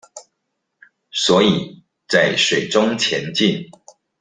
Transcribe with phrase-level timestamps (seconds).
[1.11, 3.65] 所以在水中前進